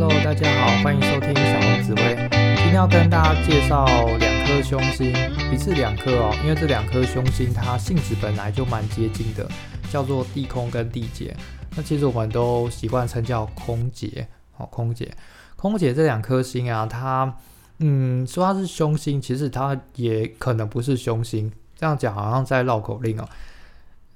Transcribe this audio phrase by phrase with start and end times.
[0.00, 2.14] Hello，大家好，欢迎收听小红紫薇。
[2.30, 3.84] 今天要跟大家介绍
[4.18, 5.12] 两颗凶星，
[5.52, 9.44] 一次两颗哦，因为这两颗凶星它性质本来就蛮接近的，
[9.90, 11.36] 叫做地空跟地劫。
[11.74, 15.12] 那其实我们都习惯称叫空劫，哦，空劫。
[15.56, 17.34] 空劫这两颗星啊，它
[17.78, 21.50] 嗯说它是凶星，其实它也可能不是凶星。
[21.74, 23.28] 这样讲好像在绕口令哦。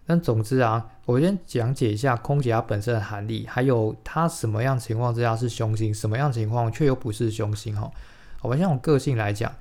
[0.06, 7.90] 但总之啊，我先讲解一下空姐它本身的含义，还有它什么样情况之下是凶星，什么样情况却又不是凶星哈。
[8.40, 9.52] 我们先从个性来讲，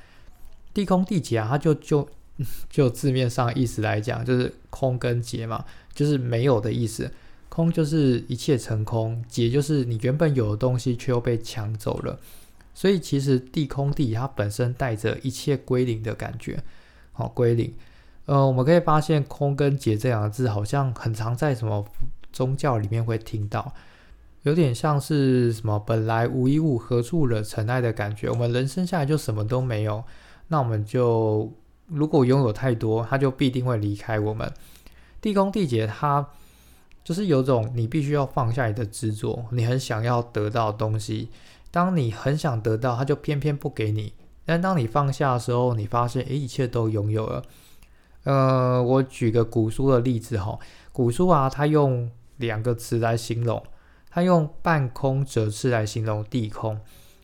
[0.74, 2.08] 地空地劫啊，它就就
[2.70, 7.12] 就字面上意思来讲，就是空跟劫嘛，就是没有的意思。
[7.50, 12.20] 空就是一切成空，劫就是你原本有的东西却又被抢走了。
[12.74, 16.64] 所以其实地空地它本身带着一切归零的感觉，
[17.12, 17.74] 好归零。
[18.32, 21.84] 呃，我们可以发现“空”跟“劫”这两个字，好像很常在什么
[22.32, 23.74] 宗教里面会听到，
[24.44, 28.30] 有点像是什么“本来无一物，何处惹尘埃”的感觉。
[28.30, 30.02] 我们人生下来就什么都没有，
[30.48, 31.52] 那我们就
[31.88, 34.50] 如果拥有太多，它就必定会离开我们。
[35.20, 36.26] 地空地劫，它
[37.04, 41.28] 就是有种你必须要放下你的执着，你很想要得到东西，
[41.70, 44.14] 当你很想得到，它就偏偏不给你。
[44.46, 47.44] 但当你放下的时候，你发现，诶，一切都拥有了。
[48.24, 50.60] 呃，我举个古书的例子哈，
[50.92, 53.64] 古书啊，它用两个词来形容，
[54.10, 56.80] 它用半空折翅来形容地空。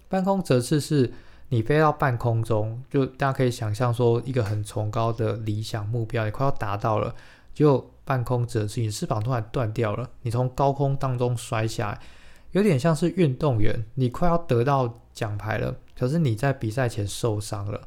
[0.09, 1.13] 半空折翅是
[1.49, 7.13] 你飞到半空中，就大家可以想象说一个很崇高的理想目标，你快要达到了，
[7.53, 11.99] 就半空折翅，你翅膀突然断掉了，你从高空当中摔下来，
[12.51, 17.81] 有点像是运动员，你快要得到奖牌了，可是你在比赛前受伤了。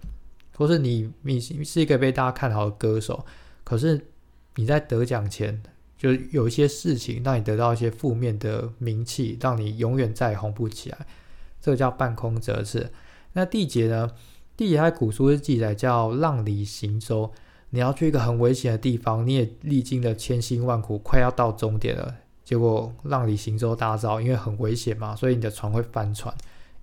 [0.60, 3.24] 或是你你是一个被大家看好的歌手，
[3.64, 3.98] 可是
[4.56, 5.62] 你在得奖前
[5.96, 11.06] 就有一些事情让你得到一些负面的名气，让你永远再红不起来，
[11.62, 12.90] 这个叫半空折翅。
[13.32, 14.10] 那地劫呢？
[14.54, 17.32] 地劫在古书是记载叫浪里行舟，
[17.70, 26.34] 你要去一个很危险的地方，你也历经了千辛万苦，快要到终点了，结果浪里行舟大招，因为很危险嘛，所以你的船会翻船，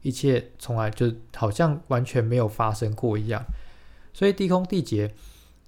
[0.01, 3.45] 一切从来就好像完全没有发生过一样。
[4.17, 5.13] 所以地空地劫，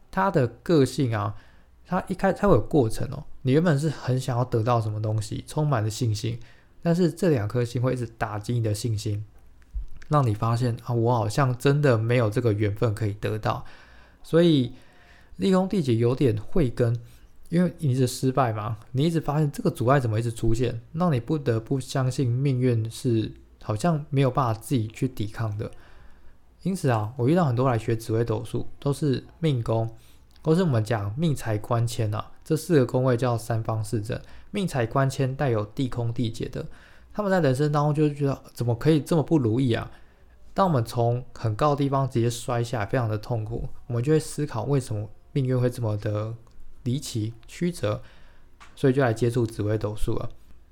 [0.09, 1.35] 它的个性啊，
[1.85, 3.23] 它一开它会有过程哦。
[3.43, 6.39] 你原本是很想要得到什么东西，充满了信心，
[6.81, 9.23] 但是这两颗星会一直打击你的信心，
[10.07, 13.63] 让你发现啊，我好像真的没有这个缘分可以得到。
[14.23, 14.73] 所以
[15.37, 16.99] 地空地劫有点慧根，
[17.49, 23.31] 因为你一直失败嘛，你一直发现这个阻碍怎么一直出现，让你不得不相信命运是
[23.61, 25.69] 好像没有办法自己去抵抗的。
[26.63, 29.89] 因此啊，我遇到很多来学紫微斗数，都是命宫，
[30.41, 34.19] 都是我们讲命财官迁啊，这四个宫位叫三方四正，
[34.51, 36.65] 命财官迁带有地空地劫的，
[37.13, 39.89] 他们在人生当中就是觉得怎么可以这么不如意啊？
[40.53, 46.33] 当我们从很高的地方直接摔下，非常的痛苦，我们就会思考为什么命运会这么的
[46.83, 48.01] 离奇曲折，
[48.75, 50.29] 所以就来接触紫微斗数了。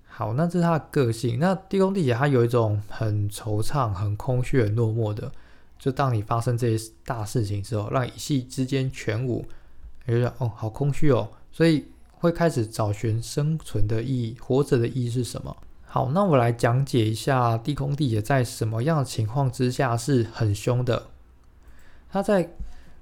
[0.09, 1.39] 好，那这是他的个性。
[1.39, 5.31] 那地空地劫，他有一种很惆怅、很空虚、很落寞的。
[5.79, 9.45] 就当你发生这些大事情之后，让一系之间全无，
[10.05, 15.55] 你就得哦，好空虚哦，所以会开始找寻生存的意义，活着的意义是什么？
[15.85, 21.07] 好，那我来讲解一下地空地劫在什么样的情况之下是很凶的。
[22.09, 22.49] 他在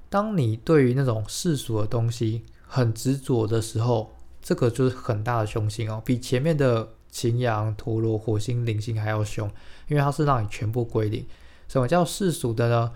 [0.10, 9.50] 当你对于那种世俗的东西很执着的时候，这个就是很大的凶星哦，比前面的擎羊、陀螺、火星、铃星还要凶，
[9.88, 11.26] 因为它是让你全部归零。
[11.68, 12.92] 什么叫世俗的呢？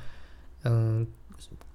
[0.64, 1.08] 嗯，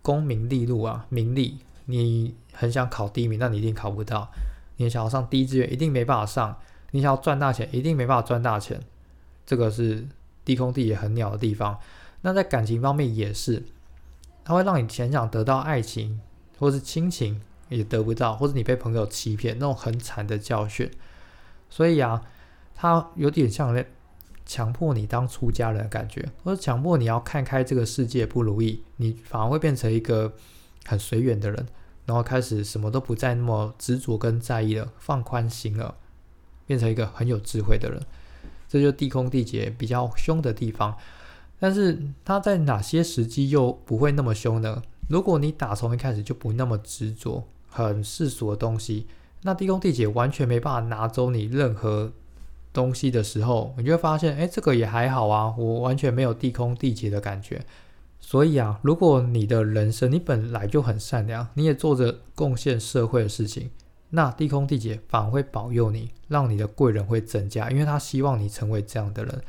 [0.03, 4.28] 功名利禄啊，名利，你很想考第一名，那你一定考不到；
[4.77, 6.55] 你想要上第一志愿，一定没办法上；
[6.91, 8.81] 你想要赚大钱，一定没办法赚大钱。
[9.47, 10.06] 这个是
[10.44, 11.78] 低空地也很鸟的地方。
[12.21, 13.62] 那在感情方面也是，
[14.44, 16.21] 它会让你很想得到爱情，
[16.59, 17.41] 或是亲情
[17.71, 20.91] 也得不到，或者你被朋友欺骗，那种很惨的教训。
[21.71, 22.22] 所以啊，
[22.75, 23.84] 它有点像那。
[24.47, 30.32] 强迫你当出家人的感觉，或者强迫你要看开这个世界不如意，你反而会变成一个
[30.85, 31.67] 很随缘的人，
[32.05, 35.94] 然后开始什么都不再那么执着跟在意了，放宽心了，
[36.67, 38.00] 变成一个很有智慧的人。
[38.69, 40.97] 这就地空地劫比较凶的地方。
[41.58, 44.82] 但是它在哪些时机又不会那么凶呢？
[45.08, 49.06] 如果你打从一开始就不那么执着，很世俗的东西，
[49.43, 52.12] 那地空地劫完全没办法拿走你任何。
[52.75, 57.65] 东西的时候，你就会发现，哎，这个也还好啊，我完全没有地空地劫的感觉。
[58.21, 63.71] 所以啊，如果你的人生你本来就很善良，你也做着贡献社会的事情，
[64.11, 69.41] 那地空地劫反而会保佑你，让你的贵人会增加，因为他希望你成为这样的人。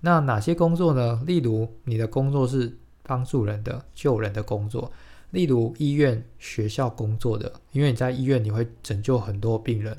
[0.00, 1.22] 那哪些工作呢？
[1.26, 4.90] 例如你的工作是帮助人的、救人的工作，
[5.30, 9.96] 例如医院、学校工作的，因为你在医院你会拯救很多病人，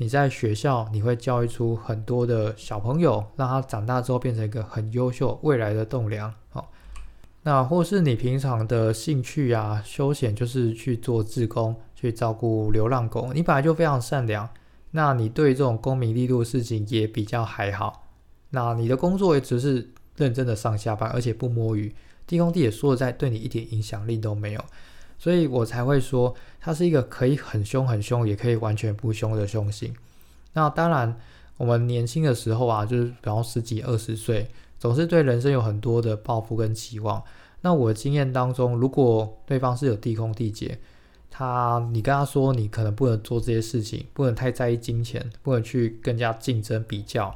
[0.00, 6.32] 你在学校你会教育出很多的小朋友，让他长大之后变成一个很优秀未来的栋梁。
[6.50, 6.70] 好，
[7.42, 14.48] 那或是你平常的兴趣啊、休闲就是去做志工，去照顾流浪狗，你本来就非常善良，
[14.92, 18.06] 那你对这种功名利禄的事情也比较还好。
[18.50, 21.92] 那你的工作也只是认真的上下班，而且不摸鱼。
[22.24, 24.64] 地空地也说在，对你一点影响力都没有，
[25.18, 29.94] 所以我才会说它是一个可以很凶很凶，也可以完全不凶的凶星。
[30.52, 31.18] 那当然，
[31.56, 34.48] 我们年轻的时候啊，就是比方十几二十岁，
[34.78, 37.22] 总是对人生有很多的抱负跟期望。
[37.60, 40.78] 那我的经验当中，如果对方是有地空地劫，
[41.30, 47.34] 他你跟他说你可能不能做这些事情，不能太在意金钱，不能去更加竞争比较。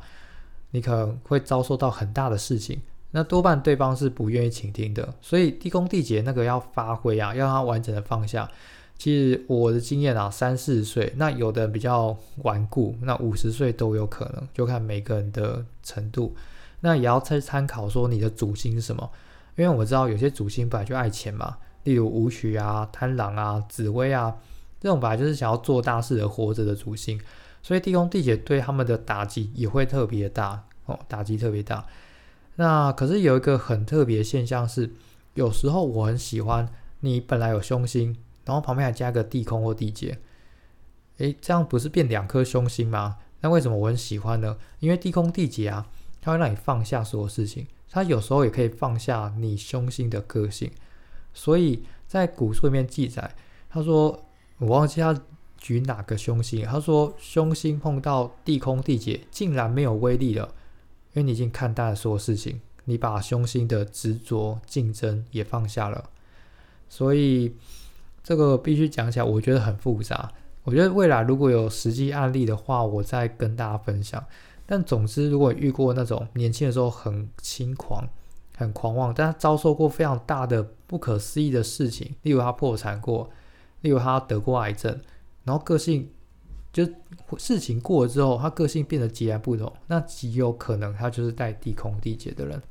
[0.71, 2.81] 你可能会遭受到很大的事情，
[3.13, 8.51] 那多半对方是不愿意倾听的，所以地宫地劫那个要发挥啊，要他完整的放下。
[8.99, 16.35] 其实我的经验啊，三四十岁，那有的比较顽固，那五十岁都有可能，就看每个人的程度。
[16.81, 19.11] 那也要参参考说你的主星是什么，
[19.57, 24.35] 因为我知道有些主星本来就爱钱嘛，例如武曲啊、贪狼啊、紫薇啊，
[24.81, 27.21] 这种本来就是想要做大事的活着的主星。
[27.61, 31.85] 所以地宫地劫对他们的打击也会特别大哦，打击特别大。
[32.63, 34.93] 那可是有一个很特别现象是，
[35.35, 40.21] 有时候我很喜欢你本来有凶星，然后旁边还加个地空或地劫，
[41.17, 43.17] 诶，这样不是变两颗凶星吗？
[43.41, 44.57] 那为什么我很喜欢呢？
[44.79, 45.89] 因为地空地劫啊，
[46.21, 50.71] 它会让你放下所有事情，它有时候也可以放下你凶星的个性。
[51.35, 53.35] 所以在古书里面记载，
[53.69, 54.25] 他说
[54.59, 55.21] 我忘记他。
[55.65, 56.67] 举哪个凶星？
[56.67, 60.53] 他说凶星碰到地空地劫，竟然没有威力了，
[61.13, 66.11] 因为你已经看淡了所有事情，你把凶星的执着、竞争也放下了。
[66.89, 67.55] 所以
[68.23, 70.33] 这个必须讲起来，我觉得很复杂。
[70.65, 74.25] 我觉得未来如果有实际案例的话，我再跟大家分享。
[74.65, 78.09] 但总之，如果遇过那种年轻的时候很轻狂、
[78.57, 83.29] 很狂妄，但他遭受过非常大的不可思议的事情，例如他破产过，
[83.81, 85.01] 例如他得过癌症。
[85.45, 86.09] 然后个性
[86.73, 86.87] 就
[87.37, 92.63] 事情过了之后，他个性变得截然不同，那极有可能他就是带地空地劫的人。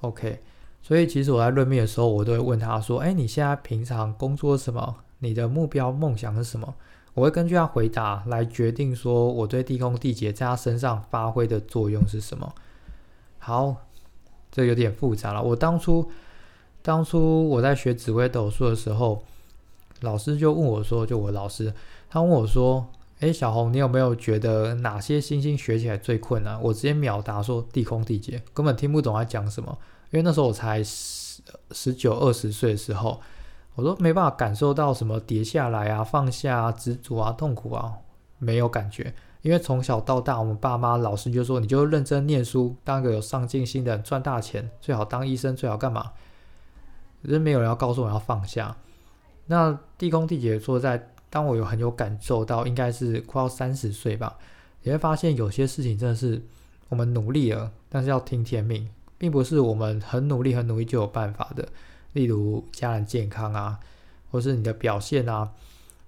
[0.00, 0.40] OK，
[0.82, 4.96] 所以其实我在论命的时候，我都会问他说：“哎，你现在平常工作什么？
[5.20, 6.74] 你的目标梦想是什么？”
[7.14, 12.52] 我会根据他回答来决定说我对地空地劫在他身上发挥的作用是什么。
[13.38, 13.76] 好，
[14.50, 15.40] 这有点复杂了。
[15.40, 16.10] 我当初
[16.82, 19.22] 当初我在学紫微斗数的时候，
[20.00, 21.72] 老师就问我说：“就我老师。”
[22.10, 22.84] 他问我说
[23.24, 29.78] ：“哎，小红，你有没有觉得哪些星星学起来最困难？”我直接秒答说：“地空地劫，根本听不懂他讲什么。”
[30.12, 33.18] 因为那时候我才十十九二十岁的时候，
[33.76, 37.94] 我都没办法感受到什么跌下来啊、放下啊、执着啊、痛苦啊，
[38.38, 39.14] 没有感觉。
[39.40, 46.12] 因为从小到大，我们爸妈、老师就说：“你就认真念书，当个有上进心的人，赚大钱，最好当医生，最好干嘛？”
[47.24, 48.76] 可是没有人要告诉我要放下。
[49.46, 51.08] 那地空地劫说在。
[51.34, 54.38] 当我有很有感受到，应该是快要三十岁吧，
[54.84, 56.40] 你会发现有些事情真的是
[56.88, 58.88] 我们努力了，但是要听天命，
[59.18, 61.68] 并不是我们很努力、很努力就有办法的。
[62.12, 63.80] 例如家人健康啊，
[64.30, 65.50] 或是你的表现啊，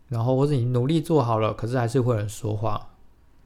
[0.08, 2.90] 然后或是你努力做好了，可是还是会有人说话，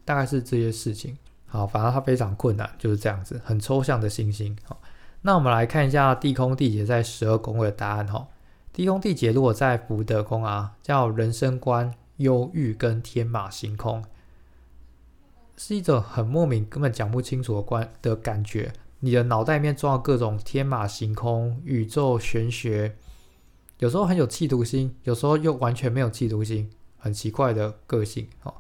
[0.05, 1.17] 大概是这些事情。
[1.47, 4.55] 好，反正它非常困难，就是这样子，很抽象的星星。
[4.65, 4.79] 好，
[5.23, 8.29] 那我们来看一下地空地劫在十二宫位的答案哈。
[8.73, 14.05] 地宫地劫如果在福德宫啊，叫人生观忧郁跟天马行空，
[15.57, 18.73] 是一种很莫名、根本讲不清楚的观的感觉。
[19.01, 22.97] 你的脑袋里面装了各种天马行空、宇宙玄学，
[23.79, 28.29] 有时候很有企图心，有时候又完全没有企图心，很奇怪的个性。
[28.43, 28.55] 哦，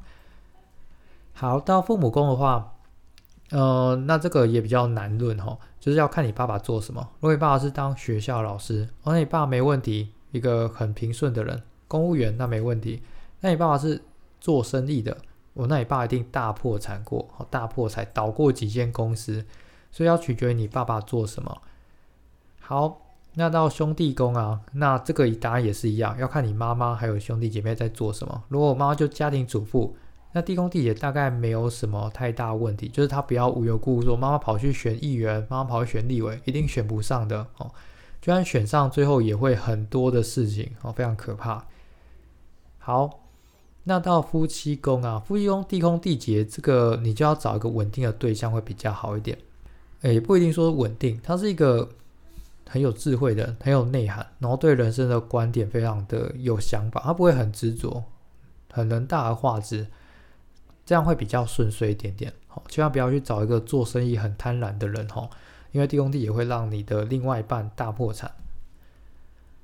[1.33, 2.75] 好，到父母宫的话。
[3.50, 7.00] 呃，那这个也比较难论哈，就是要看你爸爸做什么。
[7.20, 13.02] 如果你爸爸是当学校老师，哦，那你爸爸没问题，一个很平顺的人，公务员那没问题。
[13.40, 14.02] 那你爸爸是
[14.38, 15.16] 做生意的，
[15.54, 19.44] 哦，那你爸一定大破产过，大破产倒过几间公司，
[19.90, 21.62] 所以要取决于你爸爸做什么。
[22.60, 23.00] 好，
[23.34, 28.44] 那到兄弟宫啊，那这个答案也是一样，要看你妈妈还有兄弟姐妹在做什么。
[28.49, 29.96] 如果我妈妈就家庭主妇。
[30.32, 37.70] 那地宫地也大概没有什么太大问题，就是他不要无缘故故说妈妈跑去选议员，妈妈跑去选立委，一定选不上的哦。
[38.20, 41.66] 就算选上，最后也会很多的事情哦，非常可怕。
[42.78, 43.20] 好，
[43.84, 49.38] 那到夫妻宫啊，夫妻宫地空地劫这个，你就要找一个稳定的对象会比较好一点。
[50.02, 51.88] 诶，不一定说稳定，他是一个
[52.68, 58.04] 很有智慧的，很有内涵，然后对人生的观点非常的有想法，他不会很执着，
[58.70, 59.87] 很能大而化之，
[60.90, 62.32] 这样会比较顺遂一点点。
[62.49, 65.30] 好，千万不要去找一个做生意很贪婪的人哈，
[65.70, 68.32] 因为地宫地也会让你的另外一半大破产。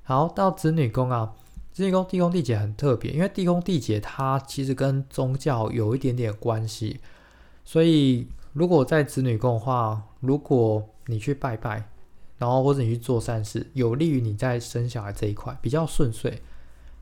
[0.03, 1.33] 好，到子女宫啊，
[1.73, 7.01] 子女宫地宫地劫很特别，因为地宫地劫它其实跟宗教有一点点关系，
[7.65, 8.29] 所以。
[8.53, 11.87] 如果在子女宫的话，如果你去拜拜，
[12.39, 16.41] 然后或者你去做善事，有利于你在生小孩这一块比较顺遂。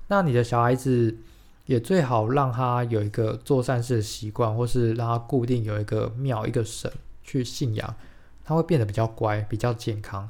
[0.10, 1.18] 那你的小孩子
[1.66, 6.92] 也最好让他有一个做善事的习惯，或是让他固定有一个庙、一个神
[7.24, 7.96] 去信仰，
[8.44, 10.30] 他会变得比较乖、比较健康。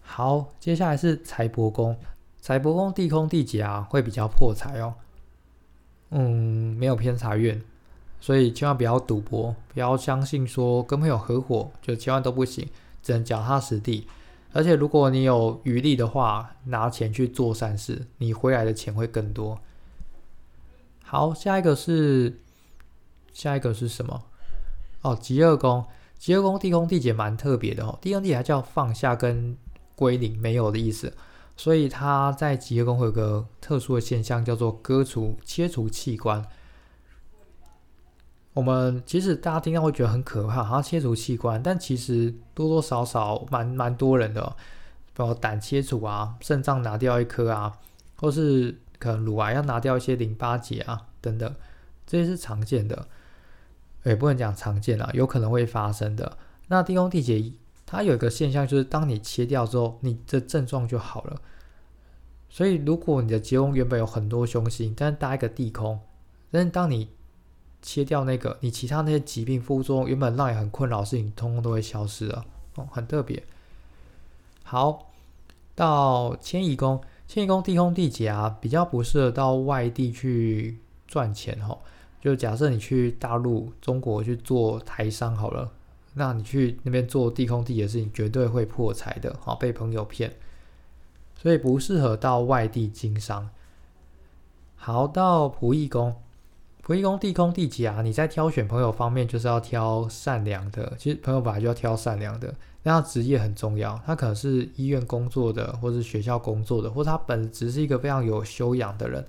[0.00, 1.96] 好，接下来是财帛宫，
[2.40, 4.94] 财帛宫地空地劫啊，会比较破财哦。
[6.10, 7.62] 嗯，没有偏财运。
[8.20, 12.68] 所以千万不要赌博，不要相信说跟朋友合伙就千万都不行，
[13.02, 14.06] 只能脚踏实地。
[14.52, 19.58] 而且如果你有余力的话，拿钱去做善事，你回来的钱会更多。
[21.10, 22.38] 好，下一个是
[23.32, 24.22] 下一个是什么？
[25.02, 25.84] 哦，极恶宫，
[26.16, 27.98] 极恶宫地空地劫蛮特别的哦。
[28.00, 29.56] 地空地劫叫放下跟
[29.96, 31.12] 归零，没有的意思。
[31.56, 36.46] 所以它在极恶宫会有个特殊的现象，叫做割除、切除器官。
[38.52, 44.54] 我们其实大家听到会觉得很可怕，好像切除器官，但其实多多少少蛮蛮多人的，
[45.16, 47.76] 包括胆切除啊，肾脏拿掉一颗啊，
[48.14, 51.52] 或是可能乳癌要拿掉一些淋巴结啊等等，
[52.06, 53.08] 这些是常见的，
[54.04, 56.38] 也不能讲常见啊，有可能会发生的。
[56.68, 57.52] 那地宫地结
[57.84, 61.40] 它有一个现象，就是当你切掉之后，你的症状就好了。
[62.48, 65.98] 所以如果你的结宫原本有很多凶星，但是搭一个地空，
[66.50, 67.08] 但是当你
[67.82, 72.44] 切掉那个，你其他那些疾病副作用原本让你很困扰的事情，通通都会消失了
[72.76, 73.42] 哦，很特别。
[74.62, 75.10] 好，
[75.74, 77.00] 到迁移宫，
[77.32, 81.78] 迁移宫地空地劫啊，比较不适合到外地去赚钱哈。
[82.20, 85.70] 就假设你去大陆、中国去做台商好了，
[86.14, 90.32] 那你去那边做地空地劫的事情，绝对会破财的，好被朋友骗，
[91.36, 93.48] 所以不适合到外地经商。
[94.74, 96.16] 好，到仆役宫。
[96.90, 100.92] 仆役宫地空地劫啊，你在挑选朋友方面就是要挑善良的。
[100.98, 109.24] 其实朋友本来就要挑善良的，那他职业很重要，他可能是医院工作的，或是学校工作的，或者他本质是一个非常有修养的人，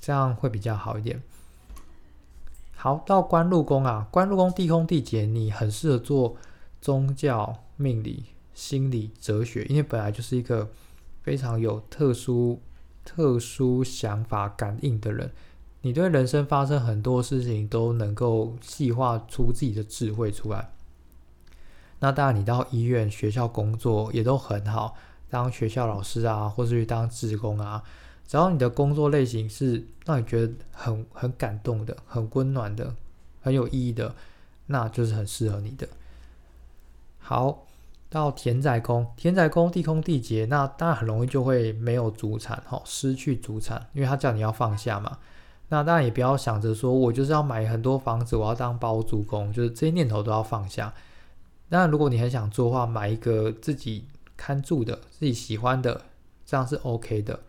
[0.00, 1.22] 这样会比较好一点。
[2.76, 6.34] 好，到官禄宫啊，官禄宫地空地劫，你很适合做
[6.80, 10.70] 宗教、命理、心理、哲学，因为本来就是一个
[11.22, 12.62] 非常有特殊、
[13.04, 15.30] 特殊想法、感应的人。
[15.84, 20.70] 你对人生发生很多事情都能够细化出自己的智慧出来。
[21.98, 24.96] 那当然，你到医院、学校工作也都很好，
[25.28, 27.82] 当学校老师啊，或是去当职工啊，
[28.26, 32.94] 只要你的工作类型是让你觉得很很感动的、很温暖的、
[33.42, 34.14] 很有意义的，
[34.68, 35.86] 那就是很适合你的。
[37.18, 37.66] 好，
[38.08, 45.18] 到田宅宫，田宅宫地空地劫，那当然很容易就会没有主产，哈，失去主产，因为他叫你要放下嘛。
[45.70, 50.94] 那当然也不要想着说，我就是要买很多房子，我要当包租公，就是这些念头都要放下。
[51.70, 54.04] 那如果你很想做的话，买一个自己
[54.36, 56.02] 看住的、自己喜欢的，
[56.44, 57.40] 这样是 OK 的。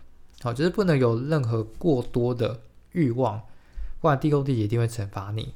[0.42, 2.62] 好，就是不能有任何过多的
[2.94, 3.42] 欲望，
[4.00, 5.54] 不然地空地劫一定会惩罚你。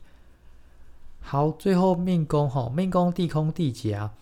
[1.22, 4.14] 好，最后命宫哈，命宫地空地劫啊，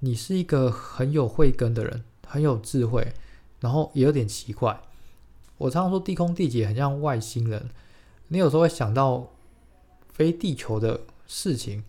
[0.00, 3.12] 你是一个很有慧根的人，很有智慧，
[3.60, 4.80] 然后也有点奇怪。
[5.56, 7.70] 我常常说地空地劫很像外星人。
[8.28, 9.28] 你有时候会想到
[10.12, 11.82] 非地球的事情，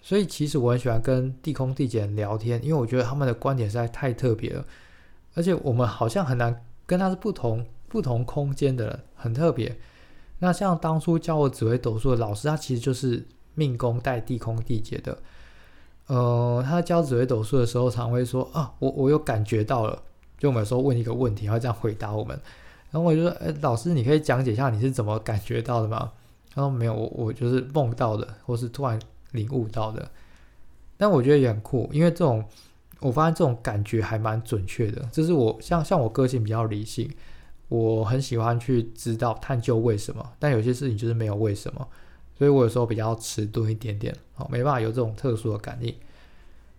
[0.00, 4.64] 所以其实我很喜欢跟地空地劫聊天，因为我觉得他们的观点实在太特别了，
[5.34, 9.76] 而且我们好像很难跟他是不同不同空间的人，很特别。
[10.40, 15.16] 那像当初教我紫微斗数的老师，他其实就是命宫带地空地劫的。
[16.06, 20.02] 呃，他教紫微斗数的时候，常会说啊，我我有感觉到了，
[20.38, 22.38] 就我们有时候问一个问题，他会这样回答我们。
[22.94, 26.12] 然后我就说：“哎，老师，你可以讲解一下你是怎么感觉到的吗？”
[26.54, 28.96] 他说：“没有，我我就是梦到的，或是突然
[29.32, 30.08] 领悟到的。”
[30.96, 32.44] 但我觉得也很酷，因为这种
[33.00, 35.02] 我发现这种感觉还蛮准确的。
[35.10, 37.10] 就是我像像我个性比较理性，
[37.66, 41.88] 我很喜欢去知道探究为什么，但有些事情就是没有为什么，
[42.38, 45.92] 所以我有时候比较迟钝一点点，好，没办法有这种特殊的感应。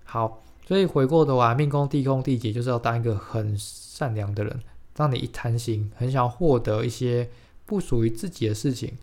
[0.06, 4.58] 好，所以回过头来，命宫地空地劫就是要当一个很善良的人。
[4.96, 7.30] 当你一贪心，很想获得一些
[7.66, 8.98] 不属于自己的事情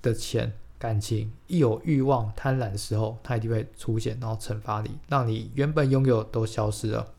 [0.00, 7.12] 的钱，感情一有欲望、贪婪的时候，它一定会出现，然后惩罚你，让你原本拥有都消失了。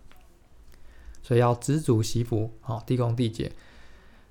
[1.22, 3.52] 所以要知足惜福，好，地空地劫。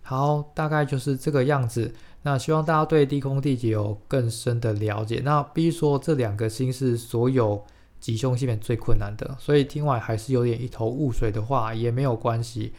[0.02, 1.94] 好，大概就是这个样子。
[2.22, 5.20] 那希望大家对地空地劫有更深的了解。
[5.24, 7.64] 那必须说，这两个星是所有
[8.00, 12.72] 吉凶星面最困难的，所以听完还是有点一头雾水的话也没有关系。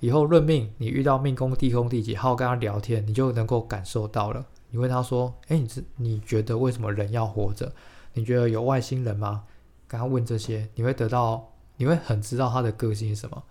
[0.00, 4.44] 以后论命，你遇到命宫地宫地劫，好好跟他聊天，你就能够感受到了。
[4.70, 7.72] 你问他说：“哎，你这你觉得为什么人要活着？
[8.14, 9.44] 你觉得有外星人吗？”
[9.86, 13.42] 跟他问这些，你会得到，你会很知道他的个性是什么。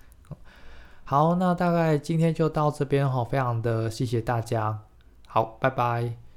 [1.03, 4.79] 好，那大概今天就到这边哈，非常的谢谢大家，
[5.27, 6.28] 好，拜拜。